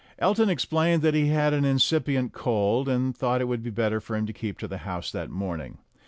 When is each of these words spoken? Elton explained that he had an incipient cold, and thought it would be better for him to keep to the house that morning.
Elton 0.17 0.49
explained 0.49 1.03
that 1.03 1.13
he 1.13 1.27
had 1.27 1.53
an 1.53 1.63
incipient 1.63 2.33
cold, 2.33 2.89
and 2.89 3.15
thought 3.15 3.39
it 3.39 3.47
would 3.47 3.61
be 3.61 3.69
better 3.69 4.01
for 4.01 4.15
him 4.15 4.25
to 4.25 4.33
keep 4.33 4.57
to 4.57 4.67
the 4.67 4.79
house 4.79 5.11
that 5.11 5.29
morning. 5.29 5.77